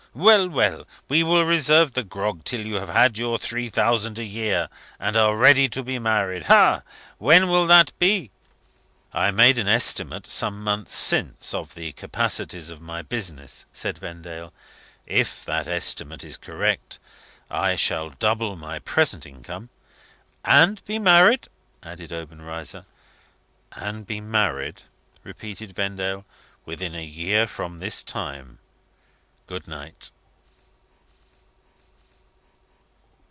Well! 0.13 0.49
well! 0.49 0.85
we 1.07 1.23
will 1.23 1.45
reserve 1.45 1.93
the 1.93 2.03
grog 2.03 2.43
till 2.43 2.65
you 2.67 2.75
have 2.75 3.17
your 3.17 3.39
three 3.39 3.69
thousand 3.69 4.19
a 4.19 4.25
year, 4.25 4.67
and 4.99 5.15
are 5.15 5.37
ready 5.37 5.69
to 5.69 5.83
be 5.83 5.99
married. 5.99 6.43
Aha! 6.49 6.83
When 7.17 7.47
will 7.47 7.65
that 7.67 7.97
be?" 7.97 8.29
"I 9.13 9.31
made 9.31 9.57
an 9.57 9.69
estimate, 9.69 10.27
some 10.27 10.61
months 10.65 10.93
since, 10.95 11.53
of 11.53 11.75
the 11.75 11.93
capacities 11.93 12.69
of 12.69 12.81
my 12.81 13.01
business," 13.01 13.65
said 13.71 13.99
Vendale. 13.99 14.51
"If 15.05 15.45
that 15.45 15.65
estimate 15.69 16.25
is 16.25 16.35
correct, 16.35 16.99
I 17.49 17.77
shall 17.77 18.09
double 18.09 18.57
my 18.57 18.79
present 18.79 19.25
income" 19.25 19.69
"And 20.59 20.83
be 20.83 20.99
married!" 20.99 21.47
added 21.81 22.11
Obenreizer. 22.11 22.83
"And 23.71 24.05
be 24.05 24.19
married," 24.19 24.83
repeated 25.23 25.73
Vendale, 25.73 26.25
"within 26.65 26.95
a 26.95 27.01
year 27.05 27.47
from 27.47 27.79
this 27.79 28.03
time. 28.03 28.57
Good 29.47 29.67
night." 29.67 30.11